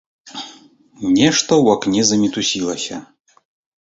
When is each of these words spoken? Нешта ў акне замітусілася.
Нешта 1.17 1.51
ў 1.63 1.65
акне 1.75 2.01
замітусілася. 2.13 2.95